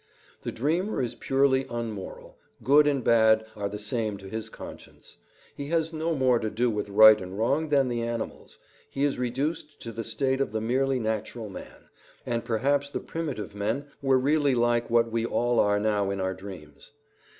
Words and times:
The 0.41 0.51
dreamer 0.51 0.99
is 0.99 1.13
purely 1.13 1.67
unmoral; 1.69 2.35
good 2.63 2.87
and 2.87 3.03
bad 3.03 3.45
are 3.55 3.69
the 3.69 3.77
same 3.77 4.17
to 4.17 4.27
his 4.27 4.49
conscience; 4.49 5.17
he 5.55 5.67
has 5.67 5.93
no 5.93 6.15
more 6.15 6.39
to 6.39 6.49
do 6.49 6.71
with 6.71 6.89
right 6.89 7.21
and 7.21 7.37
wrong 7.37 7.69
than 7.69 7.87
the 7.87 8.01
animals; 8.01 8.57
he 8.89 9.03
is 9.03 9.19
reduced 9.19 9.79
to 9.83 9.91
the 9.91 10.03
state 10.03 10.41
of 10.41 10.53
the 10.53 10.59
merely 10.59 10.99
natural 10.99 11.49
man; 11.49 11.89
and 12.25 12.43
perhaps 12.43 12.89
the 12.89 12.99
primitive 12.99 13.53
men 13.53 13.89
were 14.01 14.17
really 14.17 14.55
like 14.55 14.89
what 14.89 15.11
we 15.11 15.23
all 15.23 15.59
are 15.59 15.79
now 15.79 16.09
in 16.09 16.19
our 16.19 16.33
dreams. 16.33 16.93